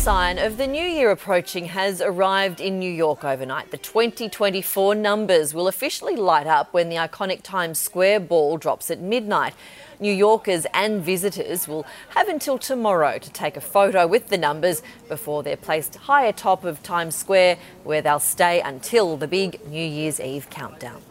[0.00, 3.70] sign of the new year approaching has arrived in New York overnight.
[3.70, 8.98] The 2024 numbers will officially light up when the iconic Times Square ball drops at
[8.98, 9.52] midnight.
[10.00, 11.84] New Yorkers and visitors will
[12.14, 16.64] have until tomorrow to take a photo with the numbers before they're placed high atop
[16.64, 21.02] of Times Square, where they'll stay until the big New Year's Eve countdown.